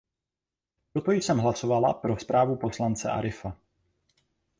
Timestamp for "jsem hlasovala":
1.11-1.93